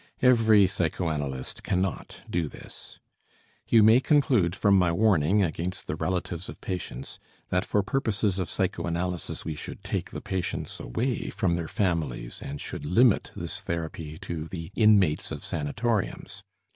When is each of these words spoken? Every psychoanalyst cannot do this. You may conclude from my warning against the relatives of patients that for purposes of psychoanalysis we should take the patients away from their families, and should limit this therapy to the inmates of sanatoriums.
Every 0.23 0.65
psychoanalyst 0.67 1.61
cannot 1.61 2.21
do 2.27 2.49
this. 2.49 2.97
You 3.67 3.83
may 3.83 3.99
conclude 3.99 4.55
from 4.55 4.75
my 4.75 4.91
warning 4.91 5.43
against 5.43 5.85
the 5.85 5.95
relatives 5.95 6.49
of 6.49 6.59
patients 6.59 7.19
that 7.49 7.63
for 7.65 7.83
purposes 7.83 8.39
of 8.39 8.49
psychoanalysis 8.49 9.45
we 9.45 9.53
should 9.53 9.83
take 9.83 10.09
the 10.09 10.19
patients 10.19 10.79
away 10.79 11.29
from 11.29 11.53
their 11.55 11.67
families, 11.67 12.41
and 12.41 12.59
should 12.59 12.83
limit 12.83 13.29
this 13.35 13.61
therapy 13.61 14.17
to 14.21 14.47
the 14.47 14.71
inmates 14.75 15.31
of 15.31 15.43
sanatoriums. 15.45 16.41